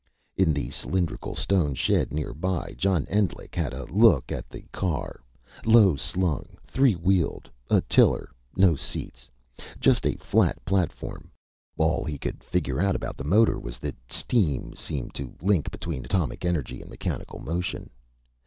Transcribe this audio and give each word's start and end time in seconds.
In 0.35 0.51
the 0.51 0.71
cylindrical 0.71 1.35
stone 1.35 1.75
shed 1.75 2.11
nearby, 2.11 2.73
John 2.75 3.05
Endlich 3.05 3.53
had 3.53 3.71
a 3.71 3.85
look 3.85 4.31
at 4.31 4.49
the 4.49 4.63
car 4.71 5.21
low 5.63 5.95
slung, 5.95 6.57
three 6.65 6.93
wheeled, 6.95 7.51
a 7.69 7.81
tiller, 7.81 8.31
no 8.57 8.73
seats. 8.73 9.29
Just 9.79 10.07
a 10.07 10.15
flat 10.15 10.57
platform. 10.65 11.29
All 11.77 12.03
he 12.03 12.17
could 12.17 12.43
figure 12.43 12.79
out 12.81 12.95
about 12.95 13.15
the 13.15 13.23
motor 13.23 13.59
was 13.59 13.77
that 13.77 13.95
steam 14.09 14.73
seemed 14.73 15.11
the 15.13 15.29
link 15.39 15.69
between 15.69 16.03
atomic 16.03 16.45
energy 16.45 16.81
and 16.81 16.89
mechanical 16.89 17.37
motion. 17.37 17.91